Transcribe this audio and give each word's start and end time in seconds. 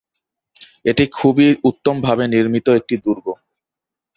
এটি 0.85 1.03
খুবই 1.11 1.47
উত্তম 1.69 1.95
ভাবে 2.01 2.23
নির্মিত 2.27 2.67
একটি 2.79 2.95
দুর্গ। 3.05 3.25